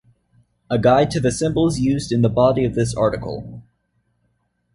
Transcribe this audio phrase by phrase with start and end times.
[0.67, 3.61] A guide to the symbols used in the body of this article.